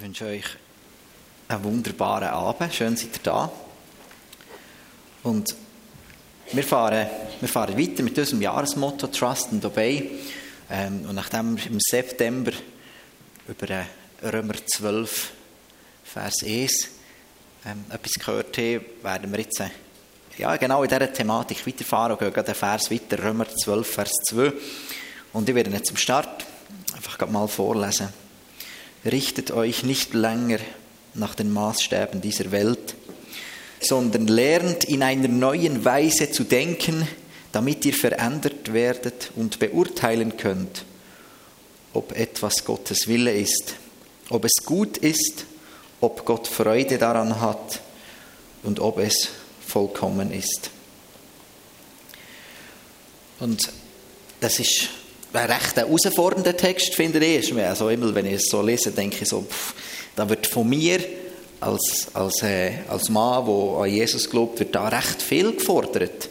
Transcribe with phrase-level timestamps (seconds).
[0.00, 0.44] Ich wünsche euch
[1.48, 2.72] einen wunderbaren Abend.
[2.72, 3.52] Schön seid ihr da.
[5.22, 5.54] Und
[6.52, 7.06] wir fahren,
[7.38, 10.10] wir fahren weiter mit unserem Jahresmotto Trust and Obey.
[10.70, 12.52] Ähm, und nachdem wir im September
[13.46, 13.84] über
[14.22, 15.32] Römer 12,
[16.04, 16.88] Vers 1
[17.66, 19.68] ähm, etwas gehört haben, werden wir jetzt äh,
[20.38, 24.50] ja, genau in dieser Thematik weiterfahren und gehen den Vers weiter, Römer 12, Vers 2.
[25.34, 26.46] Und ich werde jetzt zum Start
[26.96, 28.29] einfach mal vorlesen.
[29.04, 30.58] Richtet euch nicht länger
[31.14, 32.94] nach den Maßstäben dieser Welt,
[33.80, 37.08] sondern lernt in einer neuen Weise zu denken,
[37.52, 40.84] damit ihr verändert werdet und beurteilen könnt,
[41.92, 43.74] ob etwas Gottes Wille ist,
[44.28, 45.46] ob es gut ist,
[46.00, 47.80] ob Gott Freude daran hat
[48.62, 49.30] und ob es
[49.66, 50.70] vollkommen ist.
[53.40, 53.72] Und
[54.40, 54.90] das ist
[55.32, 57.54] ein recht herausfordernder Text, finde ich.
[57.54, 59.74] Also immer, wenn ich es so lese, denke ich so, pff,
[60.16, 61.00] da wird von mir
[61.60, 66.28] als, als, äh, als Mann, der an Jesus glaubt, wird da recht viel gefordert.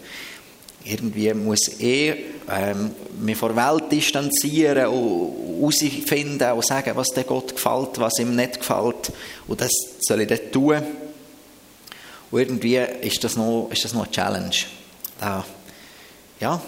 [0.83, 2.15] Irgendwie muss ich
[2.49, 8.17] ähm, mich vor der Welt distanzieren und herausfinden und sagen, was der Gott gefällt, was
[8.19, 9.11] ihm nicht gefällt.
[9.47, 10.81] Und das soll ich dann tun.
[12.31, 14.55] Und irgendwie ist das noch, ist das noch eine Challenge.
[15.19, 15.45] Da,
[16.39, 16.61] ja,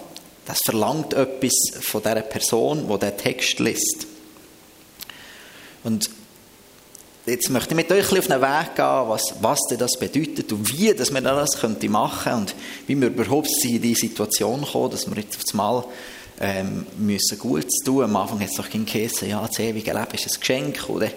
[0.45, 4.08] das verlangt etwas von der Person, die den Text liest.
[5.84, 6.09] Und
[7.25, 10.78] jetzt möchte ich mit euch auf einen Weg gehen, was, was denn das bedeutet und
[10.78, 12.56] wie dass man das könnte machen und
[12.88, 15.86] wie wir überhaupt in die Situation kommen, dass wir jetzt mal
[16.39, 18.03] ähm, müssen Gutes tun.
[18.03, 20.89] Am Anfang hat es doch geheißen, ja, das ewige Leben ist ein Geschenk.
[20.89, 21.09] Oder,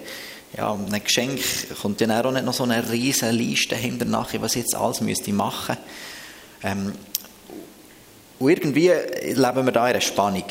[0.55, 1.41] ja, ein Geschenk
[1.81, 5.01] kommt ja auch nicht noch so eine riesige Liste hinter nachher, was ich jetzt alles
[5.01, 5.77] müsste machen.
[6.63, 6.93] Ähm,
[8.39, 8.91] und irgendwie
[9.23, 10.43] leben wir da in einer Spannung.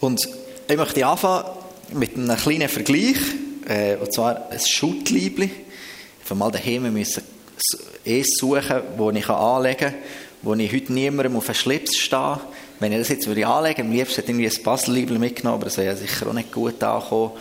[0.00, 0.28] Und
[0.68, 1.44] ich möchte anfangen
[1.92, 3.16] mit einem kleinen Vergleich,
[3.68, 5.50] äh, und zwar ein Schuttliebli.
[6.24, 7.22] Ich mal daheim müssen
[8.04, 9.94] es suchen, das ich anlegen kann,
[10.42, 12.40] wo ich heute niemandem auf den Schlips stehe.
[12.80, 15.66] Wenn ich das jetzt würde anlegen, am liebsten hätte ich irgendwie ein Puzzle-Liebli mitgenommen, aber
[15.66, 17.32] das wäre sicher auch nicht gut angekommen.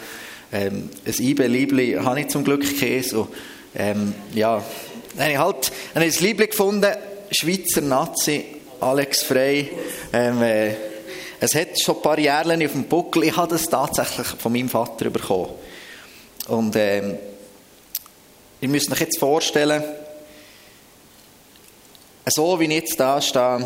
[0.53, 3.27] Ähm, ein IB-Liebli habe ich zum Glück Käse.
[3.73, 4.63] ähm, ja,
[5.15, 6.91] dann habe ich halt ein Liebli gefunden,
[7.33, 8.43] Schweizer Nazi,
[8.81, 9.71] Alex Frey.
[10.11, 10.75] Ähm, äh,
[11.39, 13.23] es hat schon ein paar Jahre auf dem Buckel.
[13.23, 15.51] Ich habe das tatsächlich von meinem Vater bekommen.
[16.49, 17.17] Und ähm,
[18.59, 19.81] ihr müsst euch jetzt vorstellen,
[22.27, 23.65] so wie ich jetzt da stehe,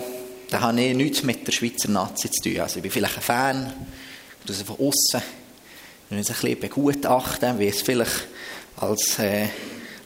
[0.52, 2.59] da habe ich nichts mit der Schweizer Nazi zu tun.
[2.59, 3.74] Also ich bin vielleicht ein Fan,
[4.44, 5.24] ich es von außen,
[6.12, 8.28] ich muss ein bisschen begutachten, wie es vielleicht
[8.78, 9.18] als...
[9.18, 9.48] Äh,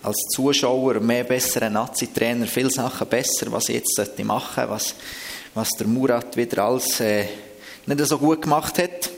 [0.01, 4.95] als Zuschauer mehr besseren Nazi-Trainer viele Sachen besser, was ich jetzt sollte machen was,
[5.53, 7.25] was der Murat wieder alles äh,
[7.85, 9.09] nicht so gut gemacht hat.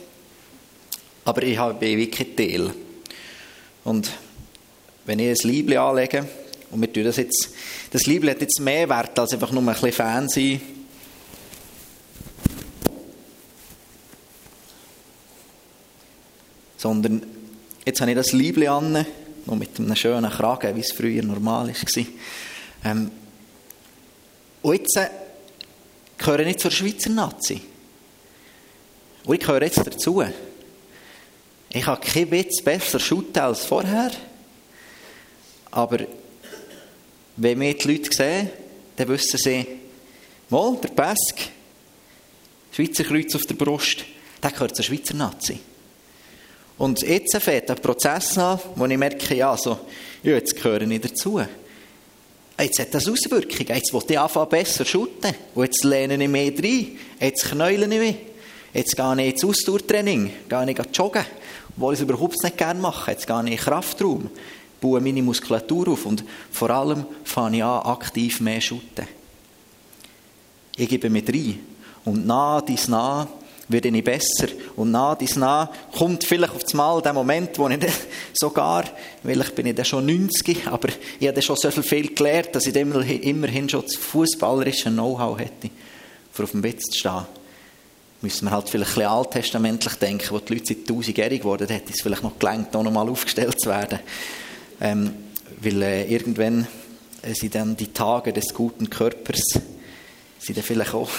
[1.23, 2.73] Aber ich habe wirklich Teil.
[3.83, 4.11] Und
[5.05, 6.27] wenn ich ein Liebling anlege,
[6.71, 7.49] und wir tun das jetzt,
[7.91, 10.61] das Liebling hat jetzt mehr Wert als einfach nur ein bisschen Fan sein.
[16.77, 17.23] Sondern
[17.85, 19.05] jetzt habe ich das Liebling an,
[19.45, 22.05] noch mit einem schönen Kragen, wie es früher normal war.
[22.83, 23.11] Ähm,
[24.61, 25.09] und jetzt äh,
[26.17, 27.61] gehöre ich zur Schweizer Nazi.
[29.25, 30.23] Und ich gehöre jetzt dazu.
[31.69, 34.11] Ich habe kein Witz besser shooten als vorher.
[35.71, 35.99] Aber
[37.37, 38.49] wenn mir die Leute sehen,
[38.95, 39.65] dann wissen sie,
[40.49, 41.49] mal, der Pesk,
[42.71, 44.05] Schweizer Kreuz auf der Brust,
[44.43, 45.59] der gehört zur Schweizer Nazi.
[46.81, 49.81] Und jetzt fängt ein Prozess an, wo ich merke, ja, so,
[50.23, 51.39] ja, jetzt gehöre ich dazu.
[52.59, 53.67] Jetzt hat das Auswirkungen.
[53.67, 55.35] Jetzt will ich anfangen besser schütten.
[55.55, 56.97] Jetzt lehne ich mehr rein.
[57.19, 58.15] Jetzt knäule ich mich.
[58.73, 60.33] Jetzt gehe ich ins Ausdauertraining.
[60.49, 61.23] Gehe ich joggen.
[61.75, 63.11] Obwohl ich es überhaupt nicht gerne mache.
[63.11, 64.31] Jetzt gehe ich in den Kraftraum.
[64.81, 66.07] Baue meine Muskulatur auf.
[66.07, 69.07] Und vor allem fange ich an, aktiv mehr schütten.
[70.75, 71.59] Ich gebe mich rein.
[72.05, 73.27] Und nach dies nach
[73.67, 74.47] werde ich besser.
[74.75, 77.79] Und nach dies nach kommt vielleicht auf einmal der Moment, wo ich
[78.33, 78.85] sogar,
[79.23, 83.69] vielleicht bin ich schon 90, aber ich habe schon so viel gelernt, dass ich immerhin
[83.69, 85.69] schon das fußballerische Know-how hätte,
[86.31, 87.25] für auf dem Bett zu stehen.
[88.21, 91.75] Müssen wir halt vielleicht ein bisschen alttestamentlich denken, wo die Leute seit tausendjährig geworden sind,
[91.75, 93.99] hätte es vielleicht noch gelangt, noch einmal aufgestellt zu werden.
[94.79, 95.13] Ähm,
[95.59, 96.67] weil äh, irgendwann
[97.23, 99.41] äh, sind dann die Tage des guten Körpers
[100.39, 101.09] sind dann vielleicht auch,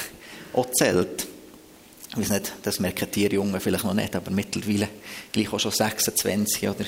[0.52, 1.26] auch zählt.
[2.12, 4.88] Ich weiß nicht, das merken die Jungen vielleicht noch nicht, aber mittlerweile
[5.32, 6.84] gleich auch schon 26, oder?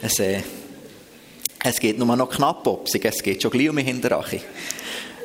[0.00, 0.42] Es, äh,
[1.62, 4.40] es geht nur noch knapp ob es geht schon gleich um mich hinterher.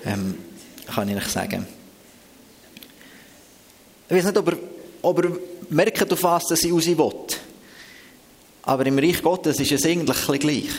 [0.06, 0.38] Ähm,
[0.86, 1.66] kann ich euch sagen.
[4.08, 4.58] Ich weiß nicht, ob ihr,
[5.02, 5.40] ob ihr
[5.70, 7.14] merkt, auf was dass ich raus will.
[8.62, 10.70] Aber im Reich Gottes ist es eigentlich ein gleich.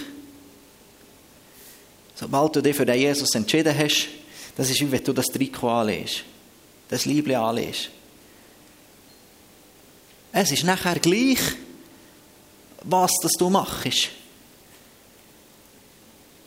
[2.15, 4.09] Sobald du dich für den Jesus entschieden hast,
[4.57, 6.23] das ist wie wenn du das Trikot anlegst,
[6.89, 7.91] das Liebling anlegst.
[10.33, 11.39] Es ist nachher gleich,
[12.85, 14.11] was das du machst.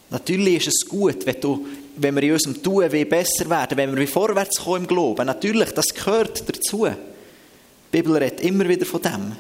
[0.09, 4.07] Natürlich ist es gut, wenn, du, wenn wir in unserem Tun besser werden, wenn wir
[4.07, 5.25] vorwärts kommen im Glauben.
[5.25, 6.85] Natürlich, das gehört dazu.
[6.85, 9.31] Die Bibel redet immer wieder von dem.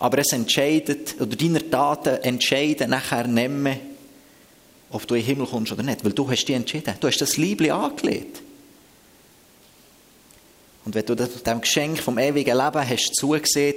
[0.00, 3.78] Aber es entscheidet, oder deine Taten entscheiden nachher nicht mehr,
[4.90, 6.04] ob du in den Himmel kommst oder nicht.
[6.04, 6.94] Weil du hast dich entschieden.
[7.00, 8.42] Du hast das Liebling angelegt.
[10.88, 13.74] Und wenn du dem Geschenk vom ewigen Leben hast zugesehen,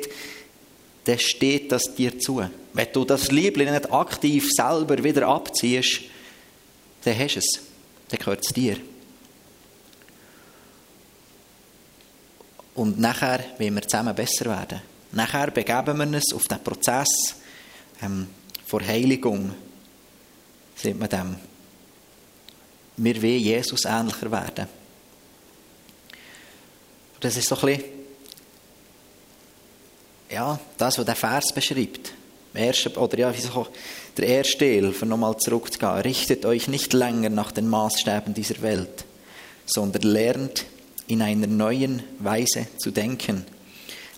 [1.04, 2.42] dann steht das dir zu.
[2.72, 6.04] Wenn du das Liebling nicht aktiv selber wieder abziehst,
[7.04, 7.60] dann hast du es.
[8.08, 8.78] Dann gehört es dir.
[12.76, 14.82] Und nachher wollen wir zusammen besser werden.
[15.12, 17.10] Nachher begeben wir uns auf den Prozess
[18.02, 18.28] ähm,
[18.66, 19.52] vor Heiligung.
[20.78, 21.36] Sieht man dem.
[22.96, 24.81] Wir wollen Jesus ähnlicher werden.
[27.22, 27.84] Das ist so ein bisschen,
[30.30, 32.14] ja, das, was der Vers beschreibt.
[32.98, 33.68] Oder ja, wie so,
[34.18, 36.02] der erste Teil, für nochmal zurückzugehen.
[36.02, 39.06] Richtet euch nicht länger nach den Maßstäben dieser Welt,
[39.66, 40.66] sondern lernt
[41.08, 43.46] in einer neuen Weise zu denken.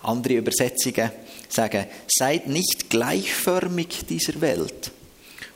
[0.02, 1.12] Andere Übersetzungen
[1.50, 4.92] sagen, seid nicht gleichförmig dieser Welt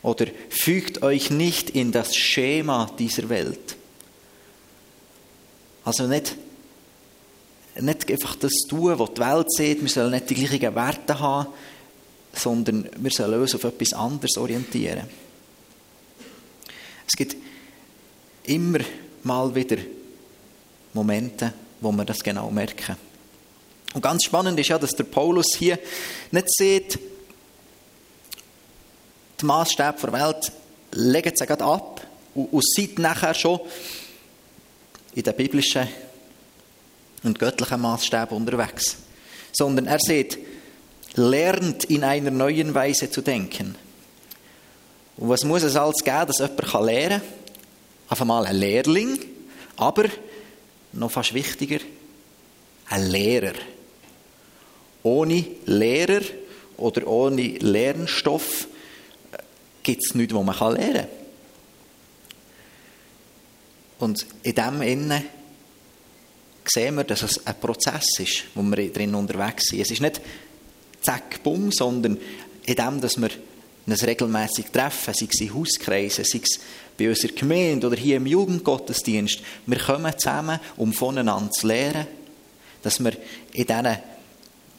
[0.04, 3.76] oder fügt euch nicht in das Schema dieser Welt.
[5.84, 6.36] Also nicht,
[7.82, 11.48] nicht einfach das tun, was die Welt sieht, wir sollen nicht die gleichen Werte haben,
[12.34, 15.04] sondern wir sollen uns auf etwas anderes orientieren.
[17.08, 17.36] Es gibt
[18.44, 18.80] immer
[19.24, 19.78] mal wieder
[20.94, 22.96] Momente, wo wir das genau merken.
[23.94, 25.80] Und ganz spannend ist ja, dass der Paulus hier
[26.32, 27.00] nicht sieht,
[29.40, 30.52] die Maßstäbe der Welt
[30.92, 32.02] legen sie ab
[32.34, 33.60] und, und seid nachher schon
[35.16, 35.88] in den biblischen
[37.24, 38.98] und göttlichen Maßstäben unterwegs.
[39.52, 40.38] Sondern er sieht,
[41.16, 43.76] lernt in einer neuen Weise zu denken.
[45.18, 47.30] Und was muss es alles geben, dass jemand lernen kann?
[48.10, 49.20] Auf einmal ein Lehrling,
[49.76, 50.06] aber
[50.94, 51.80] noch fast wichtiger,
[52.90, 53.54] ein Lehrer.
[55.04, 56.22] Ohne Lehrer
[56.78, 58.68] oder ohne Lernstoff
[59.84, 61.08] gibt es nichts, was man lernen kann.
[64.00, 65.24] Und in dem Innen
[66.70, 69.82] sehen wir, dass es ein Prozess ist, wo wir drin unterwegs sind.
[69.82, 70.22] Es ist nicht
[71.02, 72.18] zack, bumm, sondern
[72.66, 73.30] in dem, dass wir
[73.86, 76.60] uns regelmäßig treffen, sei es in Hauskreisen, sei es
[76.98, 79.40] bei unserer Gemeinde oder hier im Jugendgottesdienst.
[79.66, 82.08] Wir kommen zusammen, um voneinander zu lernen,
[82.82, 83.14] dass wir
[83.54, 83.98] in diesen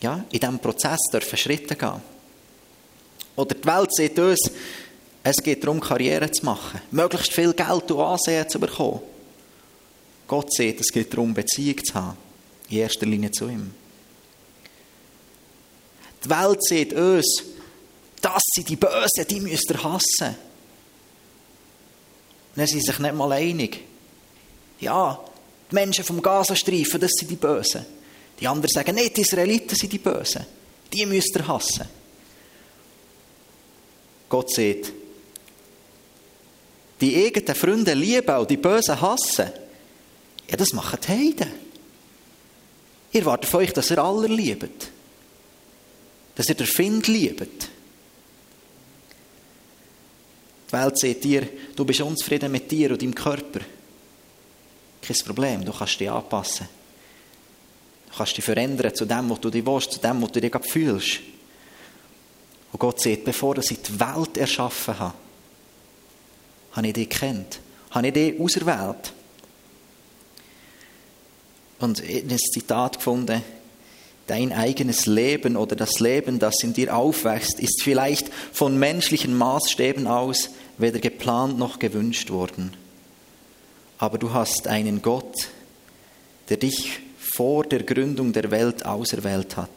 [0.00, 2.00] ja, in diesem Prozess dürfen Schritte gehen.
[3.36, 4.50] Oder die Welt sieht uns,
[5.22, 9.00] es geht darum, Karriere zu machen, möglichst viel Geld und Ansehen zu bekommen.
[10.28, 12.18] Gott sieht, es geht darum, Beziehung zu haben,
[12.68, 13.72] in erster Linie zu ihm.
[16.22, 17.44] Die Welt sieht uns,
[18.20, 20.36] das sind die Bösen, die müsst ihr hassen.
[22.54, 23.80] Und dann sind sich nicht mal einig.
[24.80, 25.18] Ja,
[25.70, 27.86] die Menschen vom Gazastreifen, das sind die Bösen.
[28.38, 30.44] Die anderen sagen, nicht die Israeliten sind die Bösen.
[30.92, 31.88] Die müsst ihr hassen.
[34.28, 34.92] Gott sieht,
[37.00, 39.50] die eigenen Freunde lieben und die Bösen hassen.
[40.50, 41.52] Ja, das machen die Heiden.
[43.12, 44.90] Ihr wartet von euch, dass ihr alle liebt.
[46.34, 47.68] Dass ihr den Find liebt.
[50.68, 53.60] Die Welt sieht dir, du bist unzufrieden mit dir und deinem Körper.
[55.00, 56.68] Kein Problem, du kannst dich anpassen.
[58.10, 60.52] Du kannst dich verändern zu dem, was du dich willst, zu dem, was du dich
[60.66, 61.20] fühlst.
[62.72, 65.14] Und Gott sagt, bevor ich die Welt erschaffen habe,
[66.72, 69.12] habe ich dich gekannt, habe ich dich auserwählt.
[71.78, 73.42] Und ein Zitat gefunden,
[74.26, 80.06] dein eigenes Leben oder das Leben, das in dir aufwächst, ist vielleicht von menschlichen Maßstäben
[80.06, 82.72] aus weder geplant noch gewünscht worden.
[83.98, 85.48] Aber du hast einen Gott,
[86.48, 89.70] der dich vor der Gründung der Welt auserwählt hat.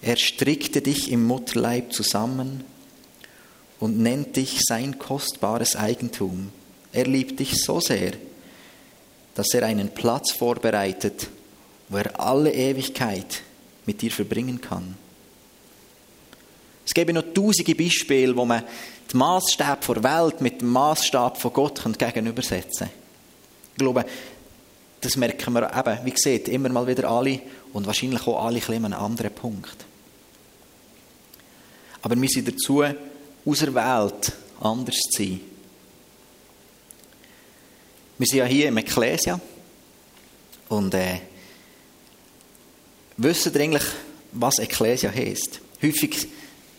[0.00, 2.64] Er strickte dich im Mutterleib zusammen
[3.78, 6.50] und nennt dich sein kostbares Eigentum.
[6.92, 8.12] Er liebt dich so sehr,
[9.34, 11.28] dass er einen Platz vorbereitet,
[11.88, 13.42] wo er alle Ewigkeit
[13.86, 14.96] mit dir verbringen kann.
[16.84, 18.64] Es gäbe noch tausende Beispiele, wo man
[19.12, 22.96] den Maßstab der Welt mit dem Maßstab von Gott gegenübersetzen kann.
[23.72, 24.04] Ich glaube,
[25.00, 27.40] das merken wir eben, wie gesagt, immer mal wieder alle
[27.72, 29.76] und wahrscheinlich auch alle ein an einem anderen Punkt.
[32.02, 32.84] Aber wir sind dazu
[33.44, 35.40] auserwählt, anders zu sein.
[38.18, 39.40] Wir sind ja hier im Ekklesia
[40.68, 41.20] und äh,
[43.16, 43.84] wissen eigentlich,
[44.32, 45.60] was Ekklesia heisst?
[45.82, 46.28] Häufig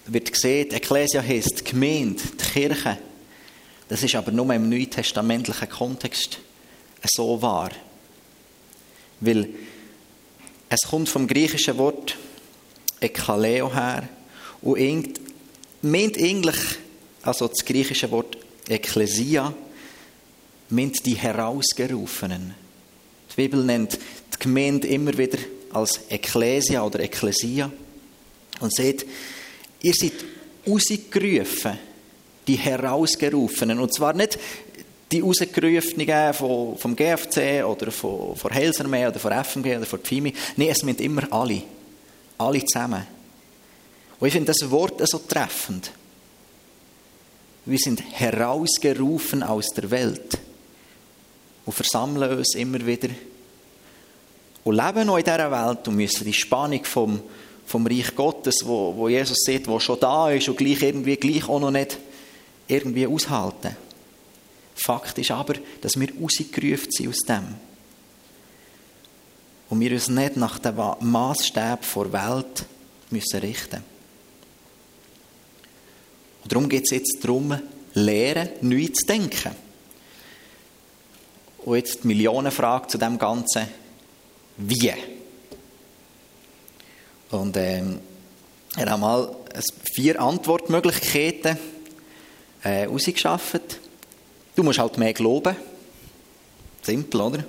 [0.05, 2.97] wird gesehen, Ekklesia heisst Gemeinde, die Kirche.
[3.89, 6.39] Das ist aber nur im neutestamentlichen Kontext
[7.03, 7.71] so wahr.
[9.19, 9.49] Weil
[10.69, 12.17] es kommt vom griechischen Wort
[12.99, 14.07] Ekaleo her
[14.61, 15.19] und
[15.81, 16.57] meint eigentlich,
[17.21, 18.37] also das griechische Wort
[18.67, 19.53] Ekklesia,
[20.73, 22.55] meint die Herausgerufenen.
[23.31, 25.37] Die Bibel nennt die Gemeinde immer wieder
[25.71, 27.71] als Ekklesia oder Ekklesia
[28.59, 29.05] und sagt,
[29.81, 30.13] ihr seid
[30.67, 31.77] rausgerufen,
[32.47, 33.79] die Herausgerufenen.
[33.79, 34.37] Und zwar nicht
[35.11, 40.33] die Rausgerufenen vom, GFC oder von, von Heilsarmee oder von FMG oder von FIMI.
[40.57, 41.63] Nein, es sind immer alle.
[42.37, 43.05] Alle zusammen.
[44.19, 45.91] Und ich finde das Wort so treffend.
[47.65, 50.37] Wir sind herausgerufen aus der Welt
[51.65, 53.09] und versammeln uns immer wieder
[54.63, 57.21] und leben noch in dieser Welt und müssen die Spannung vom,
[57.65, 61.47] vom Reich Gottes, wo, wo Jesus sieht, wo schon da ist und gleich irgendwie gleich
[61.49, 61.97] auch noch nicht
[62.67, 63.75] irgendwie aushalten.
[64.75, 67.55] Fakt ist aber, dass wir rausgerufen sind aus dem.
[69.69, 72.65] Und wir uns nicht nach dem Maßstab der Welt
[73.09, 73.83] müssen richten
[76.43, 77.59] Und darum geht es jetzt darum,
[77.93, 79.51] lernen, neu zu denken.
[81.65, 83.67] Und jetzt die Millionenfrage zu dem Ganzen.
[84.57, 84.93] Wie?
[87.31, 87.99] Und ähm,
[88.75, 89.35] er hat mal
[89.95, 91.57] vier Antwortmöglichkeiten
[92.63, 93.79] äh, rausgeschafft.
[94.55, 95.55] Du musst halt mehr glauben.
[96.81, 97.43] Simpel, oder?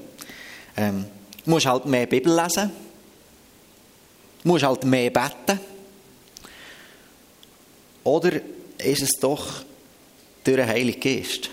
[0.76, 1.06] Ähm,
[1.44, 2.70] du musst halt mehr Bibel lesen.
[4.42, 5.60] Du musst halt mehr beten.
[8.04, 8.32] Oder
[8.78, 9.62] ist es doch
[10.44, 11.50] durch den Heiligen Geist?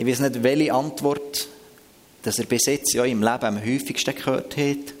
[0.00, 1.46] Ich weiß nicht, welche Antwort
[2.22, 4.94] dass er bis jetzt ja im Leben am häufigsten gehört hat.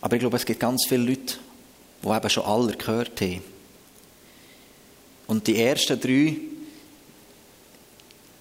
[0.00, 1.34] Aber ich glaube, es gibt ganz viele Leute,
[2.04, 3.42] die eben schon alle gehört haben.
[5.26, 6.36] Und die ersten drei,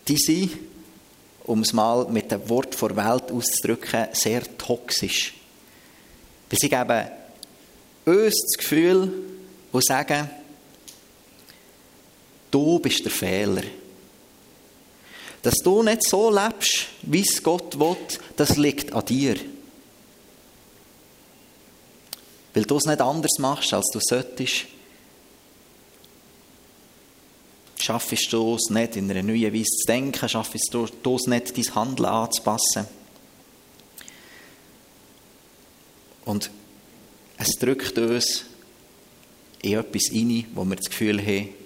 [0.08, 0.52] die sind,
[1.46, 5.34] um es mal mit dem Wort vor Welt auszudrücken, sehr toxisch.
[6.52, 7.08] Weil sie geben
[8.06, 9.12] uns das Gefühl
[9.72, 10.30] und sagen,
[12.56, 13.64] du bist der Fehler.
[15.42, 17.98] Dass du nicht so lebst, wie es Gott will,
[18.38, 19.36] das liegt an dir.
[22.54, 24.68] Weil du es nicht anders machst, als du solltest,
[27.78, 31.76] schaffst du es nicht, in einer neuen Weise zu denken, schaffst du es nicht, dein
[31.76, 32.88] Handeln anzupassen.
[36.24, 36.50] Und
[37.38, 38.46] es drückt uns
[39.62, 41.65] in etwas rein, wo wir das Gefühl haben,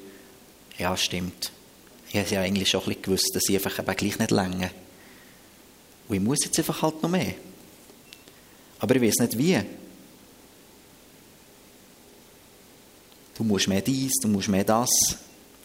[0.79, 1.51] ja, stimmt.
[2.09, 4.71] Ich habe ja eigentlich schon ein bisschen gewusst, dass ich einfach eben gleich nicht länge.
[6.07, 7.36] Und ich muss jetzt einfach halt noch mehr.
[8.79, 9.62] Aber ich weiß nicht wie.
[13.36, 14.89] Du musst mehr dies, du musst mehr das.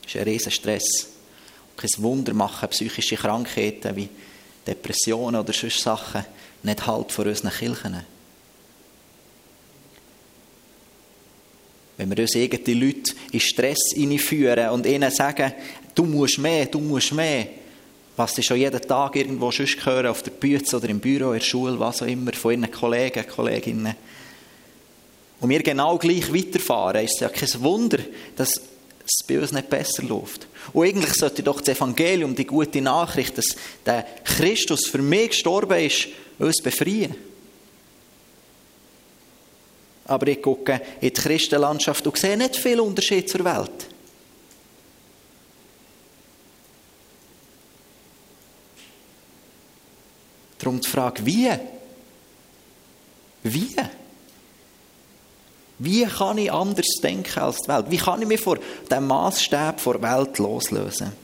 [0.02, 1.09] Das ist ein riesen Stress.
[1.71, 4.09] Und kein Wunder machen psychische Krankheiten wie
[4.66, 6.25] Depressionen oder solche Sachen
[6.62, 8.13] nicht halt vor unseren Kirchen.
[11.97, 15.53] Wenn wir uns eigene Leute in Stress hineinführen und ihnen sagen,
[15.95, 17.47] du musst mehr, du musst mehr,
[18.17, 21.39] was sie schon jeden Tag irgendwo sonst hören, auf der Bühne oder im Büro, in
[21.39, 23.95] der Schule, was auch immer, von ihren Kollegen, Kolleginnen.
[25.41, 27.99] Und wir genau gleich weiterfahren, ist ja kein Wunder,
[28.37, 28.61] dass
[29.05, 30.47] es bei uns nicht besser läuft.
[30.73, 35.79] Und eigentlich sollte doch das Evangelium, die gute Nachricht, dass der Christus für mich gestorben
[35.79, 36.09] ist,
[36.39, 37.15] uns befreien.
[40.07, 43.89] Aber ich gucke in die Christenlandschaft und sehe nicht viel Unterschied zur Welt.
[50.59, 51.51] Darum die Frage, wie?
[53.43, 53.77] Wie?
[55.79, 57.87] Wie kann ich anders denken als die Welt?
[57.91, 58.59] Wie kann ich mich vor
[58.91, 61.24] dem Maßstab der Welt loslösen?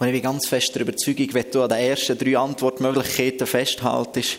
[0.00, 4.38] Und ich bin ganz fest der Überzeugung, wenn du an den ersten drei Antwortmöglichkeiten festhaltest,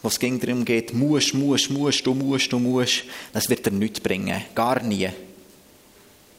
[0.00, 4.00] wo es darum geht, musst, musst, musst, du musst, du musst, das wird dir nichts
[4.00, 4.42] bringen.
[4.54, 5.10] Gar nie.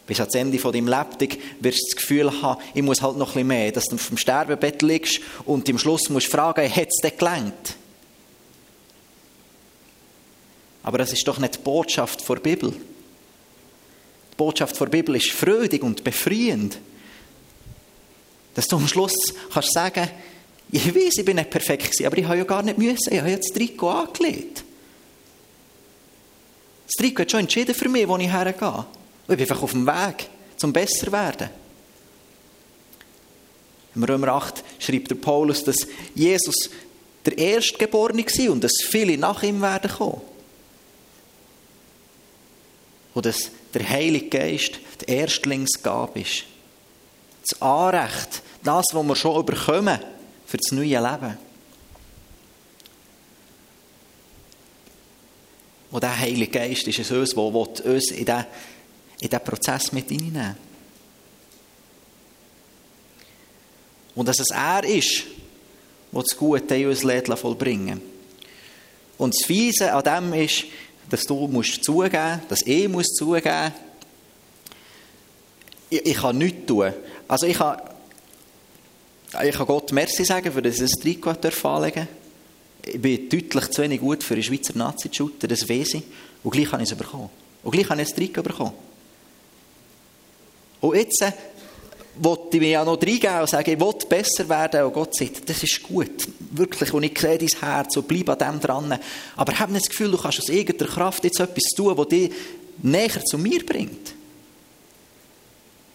[0.08, 3.34] Bis ans Ende deinem Lebtag wirst du das Gefühl haben, ich muss halt noch ein
[3.34, 6.88] bisschen mehr, dass du auf dem Sterbebett liegst und am Schluss musst du fragen, hat
[6.90, 7.75] es denn gelangt?
[10.82, 12.72] Aber das ist doch nicht die Botschaft der Bibel.
[12.72, 16.80] Die Botschaft der Bibel ist freudig und befreiend.
[18.53, 19.13] Dass du am Schluss
[19.51, 20.10] kannst sagen,
[20.75, 23.13] Ich weiß, ich bin nicht perfekt gewesen, aber ich habe ja gar nicht müssen.
[23.13, 24.63] Ich habe ja das Trikot angelegt.
[26.88, 28.86] Das Trikot hat schon entschieden für mich, wo ich hergehe.
[29.22, 31.51] Ich bin einfach auf dem Weg, zum besser werden.
[33.93, 35.77] Im Römer 8 schreibt der Paulus, dass
[36.15, 36.72] Jesus
[37.24, 40.22] der Erstgeborene war und dass viele nach ihm werden kommen.
[43.13, 46.45] Und dass der Heilige Geist die Erstlingsgabe ist.
[47.47, 50.00] Das Anrecht, das, was wir schon überkommen
[50.45, 51.38] für das neue Leben.
[55.91, 60.55] Und der Heilige Geist ist es uns, der uns in diesen, Prozess mit hineinnehmen
[64.15, 65.23] Und dass es er ist,
[66.12, 68.01] der das Gute in uns Leben vollbringen
[69.17, 70.65] Und das Fiese an dem ist,
[71.09, 73.73] dass du musst zugeben, dass ich muss zugeben,
[75.89, 76.93] ich, ich kann nichts tun.
[77.27, 77.82] Also ich kann,
[79.44, 82.08] ich kann Gott Merci sagen, für das ich das Trikot anlegen
[82.86, 86.03] Ich bin deutlich zu wenig gut für einen Schweizer Nazi zu shooten, das weiß ich.
[86.44, 87.30] Und gleich habe ich es bekommen.
[87.63, 88.74] Und gleich habe ich das Trikot bekommen.
[90.82, 91.24] Und jetzt
[92.15, 94.84] wollte ich mich ja noch reingeben und sagen, ich will besser werden.
[94.84, 96.27] Und Gott sagt, das ist gut.
[96.51, 96.94] Wirklich.
[96.94, 99.00] Und ich sehe dein Herz und bleib an dem dran.
[99.36, 102.32] Aber hab nicht das Gefühl, du kannst aus eigener Kraft jetzt etwas tun, das dich
[102.82, 104.12] näher zu mir bringt.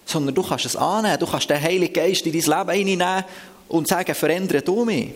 [0.09, 1.19] Sondern du kannst es annehmen.
[1.19, 3.25] Du kannst den Heiligen Geist in dein Leben hineinnehmen
[3.69, 5.11] und sagen, verändere du mich.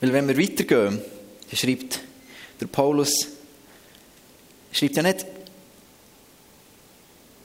[0.00, 1.02] Weil wenn wir weitergehen,
[1.52, 2.00] schreibt
[2.60, 3.12] der Paulus,
[4.70, 5.26] schreibt ja nicht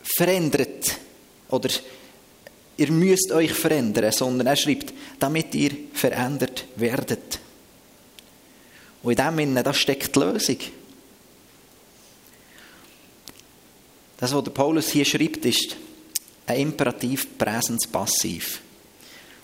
[0.04, 1.00] verändert
[1.50, 1.70] oder
[2.78, 7.40] ihr müsst euch verändern, sondern er schreibt, damit ihr verändert werdet.
[9.02, 10.58] Und in dem Sinne, da steckt die Lösung.
[14.18, 15.76] Das, was Paulus hier schreibt, ist
[16.48, 18.62] ein Imperativ Präsens Passiv.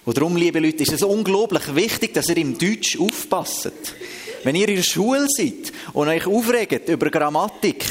[0.06, 3.72] Und darum, liebe Leute, ist es unglaublich wichtig, dass ihr im Deutsch aufpasst.
[4.44, 7.86] Wenn ihr in der Schule seid und euch aufregt über Grammatik,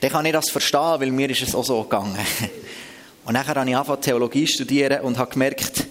[0.00, 2.18] dann kann ich das verstehen, weil mir ist es auch so gegangen.
[3.24, 5.86] Und nachher habe ich angefangen Theologie studieren und habe gemerkt,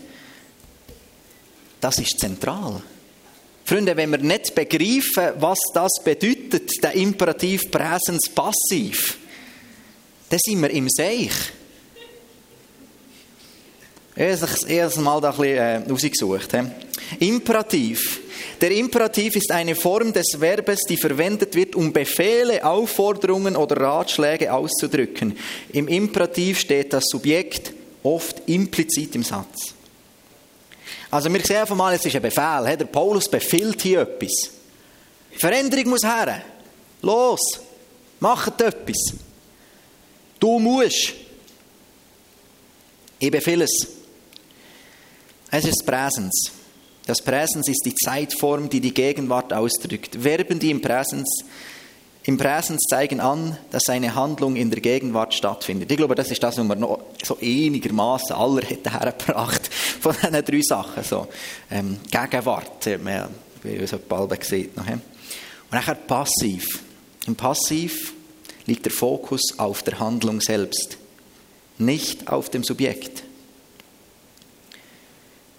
[1.79, 2.81] das ist zentral.
[3.63, 9.17] Freunde, wenn wir nicht begreifen, was das bedeutet, der Imperativ Präsens Passiv,
[10.29, 11.31] dann sind wir im Seich.
[14.15, 16.49] Ich habe erst mal da ein bisschen äh, rausgesucht.
[17.19, 18.21] Imperativ
[18.61, 24.51] der Imperativ ist eine Form des Verbes, die verwendet wird, um Befehle, Aufforderungen oder Ratschläge
[24.51, 25.37] auszudrücken.
[25.71, 29.73] Im Imperativ steht das Subjekt oft implizit im Satz.
[31.09, 32.77] Also wir sehen einfach mal, es ist ein Befehl.
[32.77, 34.51] Der Paulus befiehlt hier etwas.
[35.37, 36.41] Veränderung muss her.
[37.01, 37.61] Los,
[38.19, 39.13] macht etwas.
[40.39, 41.13] Du musst.
[43.19, 43.87] Ich befehle es.
[45.51, 46.51] Es ist Präsens.
[47.05, 50.15] Das Präsens ist die Zeitform, die die Gegenwart ausdrückt.
[50.21, 51.43] Verben, die im Präsens,
[52.23, 55.89] im Präsens zeigen an, dass eine Handlung in der Gegenwart stattfindet.
[55.89, 59.67] Ich glaube, das ist das, was man noch so einigermaßen aller hätte hergebracht
[59.99, 61.03] von diesen drei Sachen.
[61.03, 61.27] So,
[61.71, 63.29] ähm, Gegenwart, man ja,
[63.63, 64.69] wie so bald gesehen.
[64.75, 65.01] Noch, Und
[65.71, 66.79] nachher passiv.
[67.25, 68.13] Im Passiv
[68.69, 70.97] liegt der Fokus auf der Handlung selbst,
[71.77, 73.23] nicht auf dem Subjekt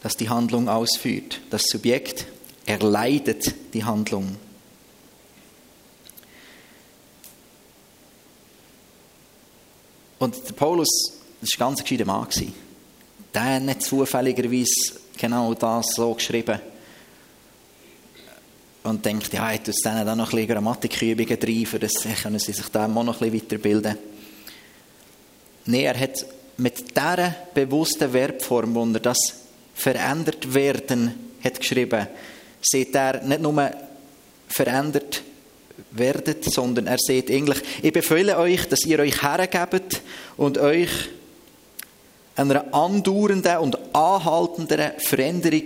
[0.00, 1.40] das die Handlung ausführt.
[1.50, 2.26] Das Subjekt
[2.66, 4.36] erleidet die Handlung.
[10.18, 10.88] Und der Paulus,
[11.40, 12.26] das war ein ganz gescheiter Mann.
[13.32, 16.60] Der hat nicht zufälligerweise genau das so geschrieben.
[18.82, 22.68] Und denkt, ja, ich tue denen dann noch ein Grammatikübungen rein, dann können sie sich
[22.68, 23.98] da auch noch ein bisschen weiterbilden.
[25.66, 26.24] Nein, er hat
[26.56, 29.18] mit dieser bewussten Verbform, wo er das
[29.74, 32.06] verändert werden, hat geschrieben,
[32.60, 33.70] sieht er nicht nur
[34.48, 35.22] verändert
[35.92, 40.02] werdet, sondern er sieht eigentlich, ich befehle euch, dass ihr euch hergebt
[40.36, 40.90] und euch
[42.36, 45.64] einer andauernden und anhaltenden Veränderung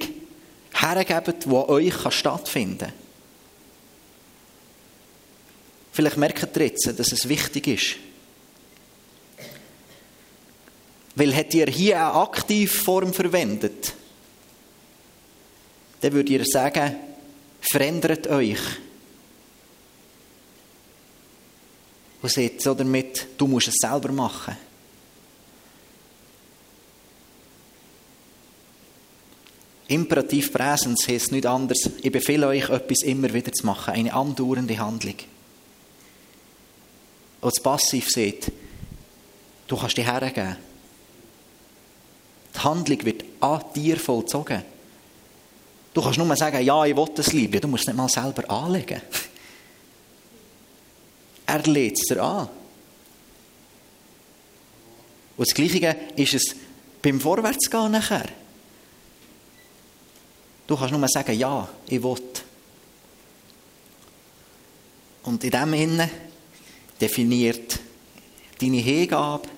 [0.73, 3.04] hergebt, die euch stattfinden kann.
[5.95, 7.95] Vielleicht merkt ihr jetzt, dass es wichtig ist.
[11.15, 13.95] Weil hat ihr hier eine Aktivform verwendet,
[16.01, 16.97] dann würde ich sagen,
[17.61, 18.59] verändert euch.
[22.23, 24.57] Und seht so damit, du musst es selber machen.
[29.87, 31.89] Imperativ Präsens heisst nichts anderes.
[32.03, 33.95] Ich befehle euch, etwas immer wieder zu machen.
[33.95, 35.19] Eine andauernde Handlung.
[37.45, 38.51] Das Passiv seht,
[39.67, 40.57] Du kannst dich hergeben.
[42.55, 44.63] Die Handlung wird an dir vollzogen.
[45.93, 47.61] Du kannst nur sagen, ja, ich will das lieben.
[47.61, 49.01] Du musst es nicht mal selber anlegen.
[51.47, 52.49] Er lädt es dir an.
[55.37, 56.57] Und das Gleiche ist es
[57.03, 58.25] beim Vorwärtsgehen nachher.
[60.67, 62.17] Du kannst nur sagen, ja, ich will.
[65.25, 66.11] Und in dem Sinne
[67.01, 67.79] definiert
[68.61, 69.49] deine Hingabe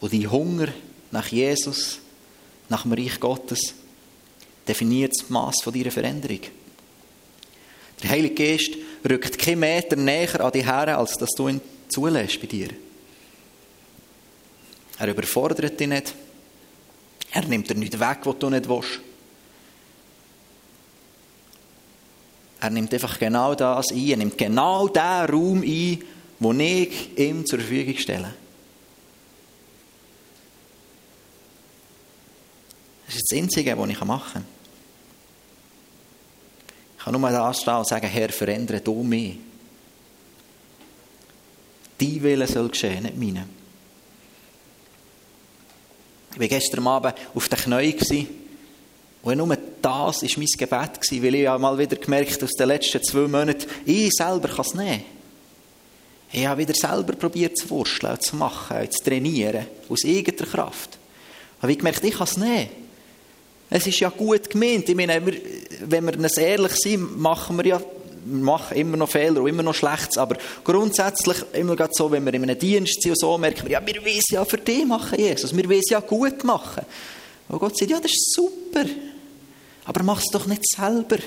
[0.00, 0.68] und dein Hunger
[1.10, 1.98] nach Jesus,
[2.68, 3.74] nach dem Reich Gottes,
[4.66, 6.40] definiert das Maß von deiner Veränderung.
[8.02, 8.72] Der Heilige Geist
[9.08, 12.68] rückt keinen Meter näher an dich her, als dass du ihn zulässt bei dir.
[14.98, 16.14] Er überfordert dich nicht.
[17.32, 19.00] Er nimmt dir nicht weg, was du nicht willst.
[22.60, 24.06] Er nimmt einfach genau das ein.
[24.06, 26.02] Er nimmt genau den Raum ein,
[26.38, 28.34] den ich ihm zur Verfügung stelle.
[33.06, 34.44] Das ist das Einzige, was ich machen kann.
[36.98, 39.38] Ich kann nur da stehen und sagen, Herr, verändere du mich.
[41.98, 43.48] Dein Wille soll geschehen, nicht meine.
[46.32, 48.28] Ich war gestern Abend auf den Knien
[49.22, 53.02] und nur das war mein Gebet, weil ich ja mal wieder gemerkt aus den letzten
[53.02, 55.15] zwei Monaten, ich selber kann es nicht.
[56.32, 60.98] Ich habe wieder selber probiert zu wursteln, zu machen, zu trainieren, aus eigener Kraft.
[61.58, 62.70] Ich habe gemerkt, ich kann es nicht.
[63.70, 64.88] Es ist ja gut gemeint.
[64.88, 65.20] Ich meine,
[65.84, 67.80] wenn wir uns ehrlich sind, machen wir ja
[68.26, 72.42] machen immer noch Fehler und immer noch Schlechtes, aber grundsätzlich immer so, wenn wir in
[72.42, 75.56] einem Dienst sind und so, merken wir, ja, wir wollen ja für dich machen, Jesus,
[75.56, 76.84] wir wollen es ja gut machen.
[77.48, 78.84] Und Gott sagt, ja, das ist super,
[79.84, 81.18] aber mach es doch nicht selber.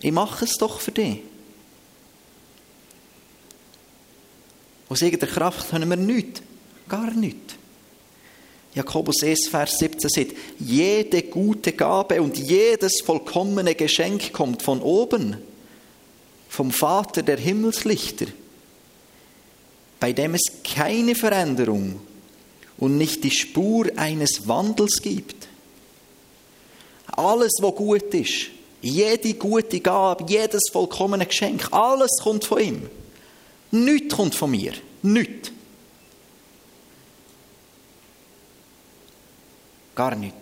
[0.00, 1.20] Ich mache es doch für dich.
[4.88, 6.40] Aus irgendeiner Kraft können wir nichts,
[6.88, 7.54] gar nichts.
[8.74, 15.36] Jakobus 1, Vers 17 sagt, jede gute Gabe und jedes vollkommene Geschenk kommt von oben,
[16.48, 18.26] vom Vater der Himmelslichter,
[20.00, 22.00] bei dem es keine Veränderung
[22.78, 25.48] und nicht die Spur eines Wandels gibt.
[27.06, 32.90] Alles, was gut ist, jede gute Gabe, jedes vollkommene Geschenk, alles kommt von ihm.
[33.70, 34.72] Nichts kommt von mir.
[35.02, 35.50] Nichts.
[39.94, 40.34] Gar nicht.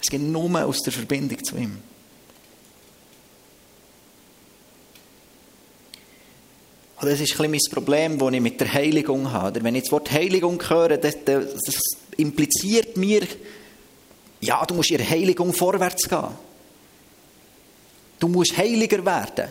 [0.00, 1.78] Es geht nur aus der Verbindung zu ihm.
[7.00, 9.62] Und das ist ein bisschen mein Problem, das ich mit der Heiligung habe.
[9.64, 11.82] Wenn ich das Wort Heiligung höre, das, das
[12.16, 13.26] impliziert mir,
[14.40, 16.28] ja, du musst in der Heiligung vorwärts gehen.
[18.20, 19.50] Du musst heiliger werden.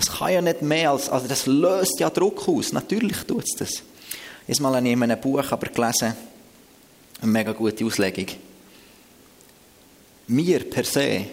[0.00, 2.72] Das kann ja nicht mehr als, also das löst ja Druck aus.
[2.72, 3.82] Natürlich tut es das.
[4.46, 6.14] Jetzt mal habe ich in einem Buch aber gelesen,
[7.20, 8.24] eine mega gute Auslegung.
[10.26, 11.26] Wir per se,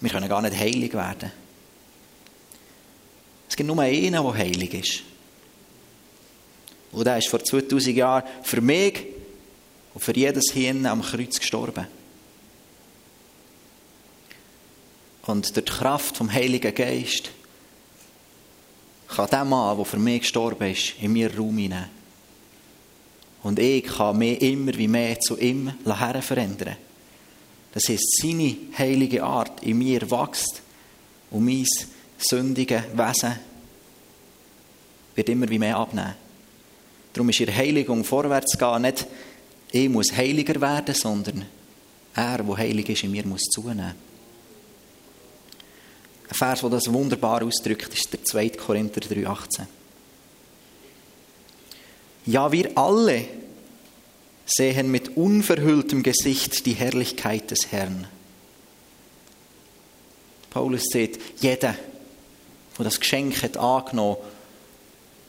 [0.00, 1.30] wir können gar nicht heilig werden.
[3.46, 5.02] Es gibt nur einen, der heilig ist.
[6.92, 9.04] Und der ist vor 2000 Jahren für mich
[9.92, 11.86] und für jedes Hirn am Kreuz gestorben.
[15.26, 17.30] Und durch die Kraft vom Heiligen Geist
[19.08, 22.02] kann der Mann, der für mich gestorben ist, in mir Raum hineinnehmen.
[23.42, 26.76] Und ich kann mich immer wie mehr zu ihm verändern.
[27.72, 30.62] Das heißt, seine heilige Art in mir wächst
[31.30, 31.66] und mein
[32.18, 33.38] sündige Wesen
[35.14, 36.14] wird immer wie mehr abnehmen.
[37.12, 39.06] Darum ist ihre Heiligung vorwärts gehen nicht,
[39.70, 41.46] ich muss heiliger werden, sondern
[42.14, 43.94] er, der heilig ist, in mir muss zunehmen.
[46.32, 48.48] Ein Vers, der das wunderbar ausdrückt, ist der 2.
[48.50, 49.66] Korinther 3,18.
[52.24, 53.26] Ja, wir alle
[54.46, 58.06] sehen mit unverhülltem Gesicht die Herrlichkeit des Herrn.
[60.48, 61.76] Paulus sagt, jeder,
[62.78, 64.16] der das Geschenk hat angenommen,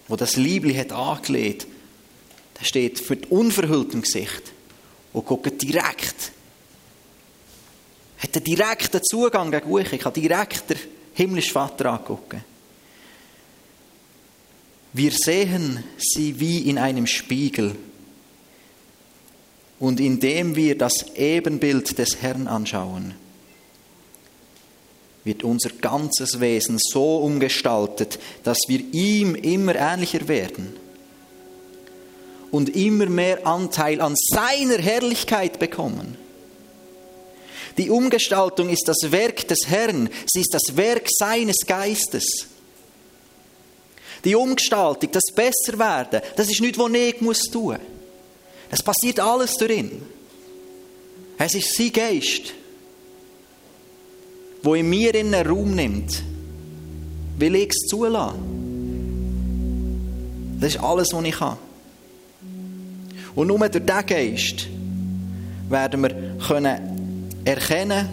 [0.07, 1.67] wo das Liebli hat angelegt,
[2.57, 4.53] der steht mit unverhülltem Gesicht
[5.11, 6.31] und guckt direkt,
[8.23, 10.77] hat einen direkten Zugang gegen euch, ich kann direkt den
[11.13, 12.43] himmlischen Vater angucken.
[14.93, 17.75] Wir sehen sie wie in einem Spiegel.
[19.79, 23.15] Und indem wir das Ebenbild des Herrn anschauen,
[25.25, 30.73] wird unser ganzes Wesen so umgestaltet, dass wir ihm immer ähnlicher werden
[32.51, 36.22] und immer mehr Anteil an seiner Herrlichkeit bekommen.
[37.77, 42.47] Die Umgestaltung ist das Werk des Herrn, sie ist das Werk seines Geistes.
[44.23, 47.49] Die Umgestaltung, das Besserwerden, das ist nichts, was ich tun muss.
[48.71, 50.01] Es passiert alles darin.
[51.37, 52.53] Es ist sein Geist,
[54.63, 56.23] der in mir einen Raum nimmt,
[57.37, 58.61] will ich es zulassen.
[60.59, 61.57] Das ist alles, was ich kann.
[63.35, 64.67] Und nur durch diesen Geist
[65.69, 66.92] werden wir können
[67.45, 68.07] erkennen,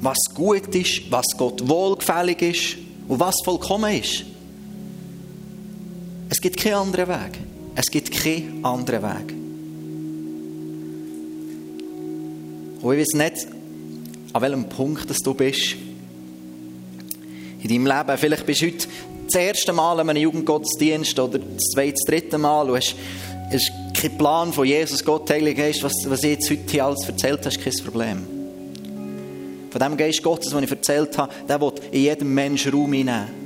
[0.00, 2.76] was gut ist, was Gott wohlgefällig ist
[3.08, 4.24] und was vollkommen ist.
[6.30, 7.38] Es gibt keinen anderen Weg.
[7.74, 9.34] Es gibt keinen anderen Weg.
[12.82, 13.46] Und ich weiß nicht,
[14.32, 15.76] an welchem Punkt du bist
[17.62, 18.18] in deinem Leben.
[18.18, 18.86] Vielleicht bist du heute
[19.26, 22.94] das erste Mal an einem Jugendgottesdienst oder das zweite, das dritte Mal und hast,
[23.52, 27.06] hast keinen Plan von Jesus, Gott, Heiliger Geist, was, was ich jetzt heute hier alles
[27.06, 28.26] erzählt habe, ist kein Problem.
[29.70, 33.40] Von dem Geist Gottes, den ich erzählt habe, der will in jedem Menschen Raum hineinnehmen.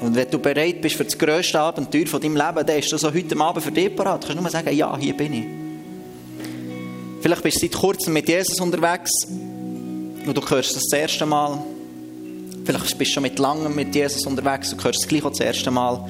[0.00, 2.98] Und wenn du bereit bist für das grösste Abenteuer von deinem Leben, dann ist du
[2.98, 4.22] so heute Abend für dich parat.
[4.22, 5.44] Du kannst nur sagen, ja, hier bin ich.
[7.22, 9.10] Vielleicht bist du seit kurzem mit Jesus unterwegs
[10.26, 11.58] und du hörst das das erste Mal.
[12.66, 15.40] Vielleicht bist du schon mit langem mit Jesus unterwegs und hörst es gleich auch das
[15.40, 16.06] erste Mal.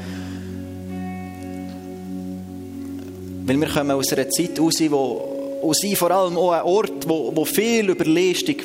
[3.47, 7.07] Weil wir kommen aus einer Zeit raus, wo, wo sie vor allem auch ein Ort,
[7.09, 8.57] wo, wo viel über Leistung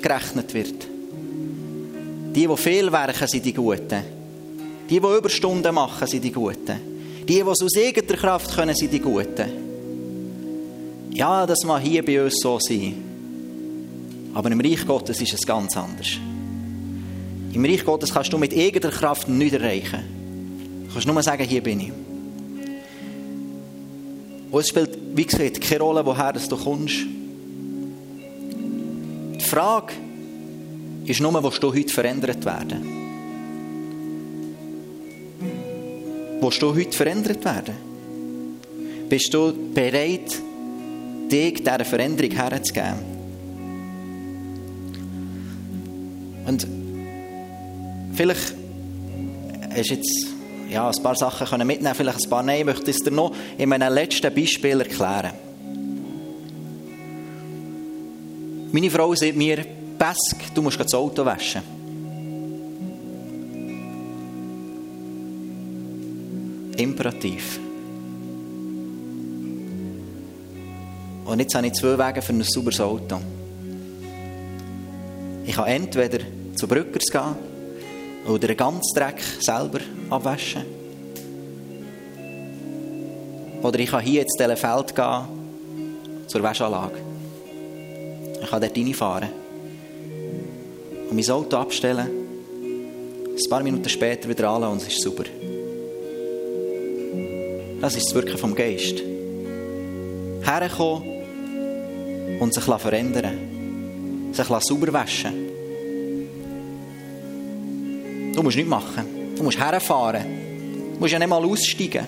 [0.00, 0.86] gerechnet wird.
[2.34, 4.02] Die, die viel werken, sind die Guten.
[4.88, 6.76] Die, die Überstunden machen, sind die Guten.
[7.26, 9.46] Die, die es aus eigener Kraft können, sind die Guten.
[11.12, 12.94] Ja, das mag hier bei uns so sein.
[14.34, 16.18] Aber im Reich Gottes ist es ganz anders.
[17.52, 20.84] Im Reich Gottes kannst du mit eigener Kraft nichts erreichen.
[20.86, 22.09] Du kannst nur sagen, hier bin ich.
[24.50, 27.06] Und es spielt, wie gesagt, keine Rolle, woher du kommst.
[29.38, 29.92] Die Frage
[31.06, 33.00] ist nur, was du heute verändert werden.
[36.40, 37.74] Willst du heute verändert werden?
[39.08, 40.40] Bist du bereit,
[41.30, 43.10] dich dieser Veränderung herzugeben?
[46.46, 46.66] Und
[48.14, 48.54] vielleicht
[49.74, 50.26] du jetzt
[50.70, 52.60] ja, ein paar Sachen können mitnehmen vielleicht ein paar Nein.
[52.60, 55.32] Ich möchte es dir noch in meinem letzten Beispiel erklären.
[58.72, 59.64] Meine Frau sagt mir,
[59.98, 61.62] Pesk, du musst das Auto waschen.
[66.76, 67.58] Imperativ.
[71.24, 73.20] Und jetzt habe ich zwei Wege für ein sauberes Auto.
[75.44, 76.20] Ich kann entweder
[76.54, 77.49] zu Brückers gehen
[78.26, 80.64] oder den ganzen Dreck selber abwaschen.
[83.62, 85.24] Oder ich kann hier ins Telefeld gehen,
[86.26, 86.96] zur Wäschanlage.
[88.42, 89.28] Ich kann dort reinfahren
[91.10, 92.08] und mein Auto abstellen,
[93.36, 95.24] ein paar Minuten später wieder anlassen und es ist super.
[97.80, 99.02] Das ist das Wirken vom Geist.
[100.42, 101.02] Herkommen
[102.40, 104.30] und sich verändern.
[104.32, 105.49] Sich sauber waschen.
[108.40, 109.04] Du musst nichts machen.
[109.36, 110.24] Du musst herfahren.
[110.94, 112.06] Du musst ja nicht mal aussteigen.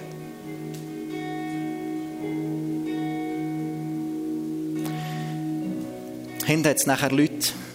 [6.46, 7.34] Hinten hat es nachher Leute,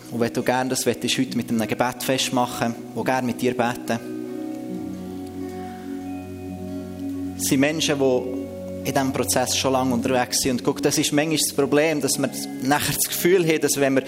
[0.09, 3.99] und wenn du gerne das heute mit einem Gebet festmachen, die gerne mit dir beten.
[7.37, 10.61] Es sind Menschen, die in diesem Prozess schon lange unterwegs sind.
[10.61, 12.31] Und guck, das ist manchmal das Problem, dass wir
[12.63, 14.03] nachher das Gefühl haben, dass wenn wir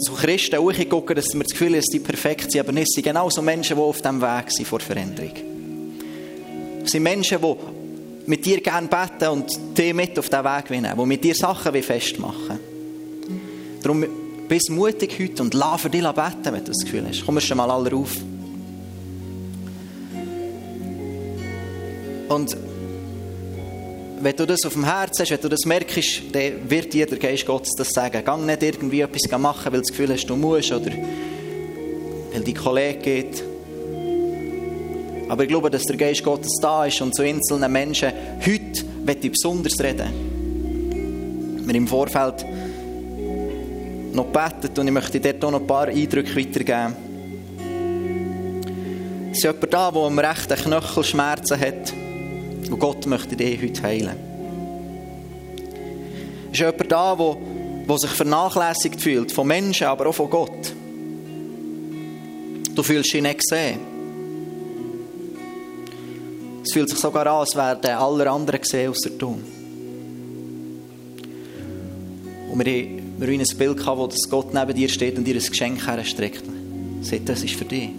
[0.00, 2.88] zu Christen hochgucken, dass wir das Gefühl haben, dass die perfekt sind, aber nicht.
[2.88, 5.32] Es sind genauso Menschen, die auf diesem Weg sind vor Veränderung.
[6.84, 7.54] Es sind Menschen, die
[8.26, 11.82] mit dir gerne beten und dich mit auf diesen Weg nehmen, die mit dir Sachen
[11.82, 12.58] festmachen
[13.82, 14.04] Darum
[14.48, 17.24] bist mutig heute und lass für dich beten, wenn du das Gefühl hast.
[17.24, 18.16] Komm schon mal alle auf.
[22.28, 22.56] Und
[24.20, 27.18] wenn du das auf dem Herzen hast, wenn du das merkst, dann wird dir der
[27.18, 28.22] Geist Gottes das sagen.
[28.24, 30.90] Gang nicht irgendwie etwas machen, weil du das Gefühl hast, du musst oder
[32.32, 33.42] weil dein Kollege geht.
[35.28, 38.12] Aber ich glaube, dass der Geist Gottes da ist und zu einzelnen Menschen
[38.44, 40.08] heute möchte ich besonders reden.
[41.66, 42.44] Wir im Vorfeld
[44.12, 46.96] noch betet und ich möchte dir noch ein paar Eindrücke weitergeben.
[49.30, 51.92] Es ist jemand da, der am rechten Knöchelschmerzen hat
[52.70, 54.16] und Gott möchte dich heute heilen.
[56.52, 57.36] Ist jemand da, der,
[57.88, 60.72] der sich vernachlässigt fühlt, von Menschen, aber auch von Gott.
[62.74, 63.80] Du fühlst ihn nicht gesehen.
[66.64, 69.38] Es fühlt sich sogar an, als wären alle anderen gesehen außer du.
[72.52, 75.86] Und wir haben, ein Bild gehabt, wo Gott neben dir steht und dir ein Geschenk
[75.86, 76.44] herstreckt.
[77.02, 77.90] Sagt, das ist für dich.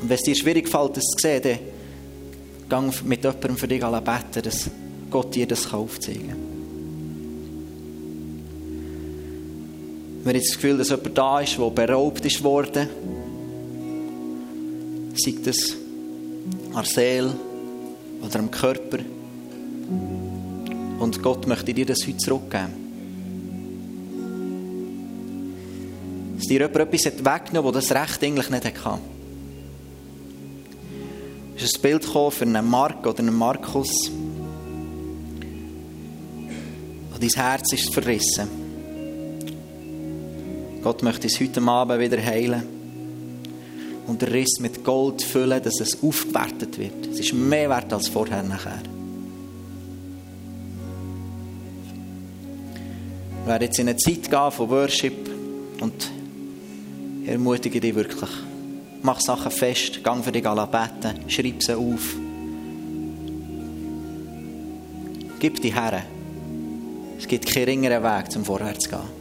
[0.00, 1.58] Und wenn es dir schwierig fällt, das zu sehen, dann
[2.68, 4.70] geh mit jemandem für dich beten, dass
[5.10, 6.58] Gott dir das aufzeigen kann.
[10.24, 12.88] Wir haben das Gefühl, dass jemand da ist, der beraubt ist worden.
[15.14, 15.74] Sei das
[16.74, 17.34] an der Seele
[18.22, 18.98] oder am Körper.
[20.98, 22.74] Und Gott möchte dir das heute zurückgeben.
[26.36, 29.00] Dass dir jemand etwas weggenommen hat, das Recht eigentlich nicht hatte.
[31.62, 34.10] Ist ein Bild für einen Mark oder einen Markus.
[37.12, 38.48] Und dein Herz ist verrissen.
[40.84, 42.62] Gott möchte es heute Abend wieder heilen.
[44.06, 47.06] Und den Riss mit Gold füllen, dass es aufgewertet wird.
[47.12, 48.80] Es ist mehr wert als vorher nachher.
[53.44, 55.28] Wir werden jetzt in eine Zeit gehen von Worship
[55.80, 56.10] und
[57.26, 58.47] ermutige dich wirklich.
[59.02, 62.16] Mach Sachen fest, gang für dich beten, schreib sie auf.
[65.38, 66.02] Gib die Herren.
[67.16, 69.17] Es gibt keinen ringeren Weg, zum vorwärts zu gehen.